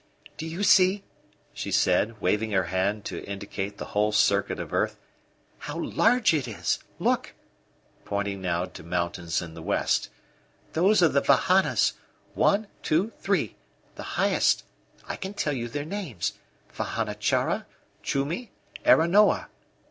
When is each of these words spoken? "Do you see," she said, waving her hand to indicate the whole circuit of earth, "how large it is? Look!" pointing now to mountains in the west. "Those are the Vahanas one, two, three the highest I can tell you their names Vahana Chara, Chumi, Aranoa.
"Do 0.35 0.47
you 0.47 0.63
see," 0.63 1.03
she 1.53 1.71
said, 1.71 2.19
waving 2.19 2.49
her 2.53 2.63
hand 2.63 3.05
to 3.05 3.23
indicate 3.23 3.77
the 3.77 3.85
whole 3.93 4.11
circuit 4.11 4.59
of 4.59 4.73
earth, 4.73 4.97
"how 5.59 5.77
large 5.77 6.33
it 6.33 6.47
is? 6.47 6.79
Look!" 6.97 7.35
pointing 8.03 8.41
now 8.41 8.65
to 8.65 8.81
mountains 8.81 9.43
in 9.43 9.53
the 9.53 9.61
west. 9.61 10.09
"Those 10.73 11.03
are 11.03 11.07
the 11.07 11.21
Vahanas 11.21 11.93
one, 12.33 12.65
two, 12.81 13.11
three 13.19 13.57
the 13.93 14.17
highest 14.17 14.63
I 15.07 15.17
can 15.17 15.35
tell 15.35 15.53
you 15.53 15.67
their 15.69 15.85
names 15.85 16.33
Vahana 16.73 17.19
Chara, 17.19 17.67
Chumi, 18.01 18.49
Aranoa. 18.83 19.49